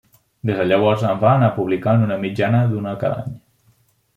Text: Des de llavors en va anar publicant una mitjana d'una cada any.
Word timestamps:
Des 0.49 0.55
de 0.61 0.63
llavors 0.69 1.03
en 1.09 1.19
va 1.25 1.33
anar 1.39 1.51
publicant 1.59 2.07
una 2.07 2.17
mitjana 2.25 2.63
d'una 2.73 2.95
cada 3.05 3.21
any. 3.27 3.37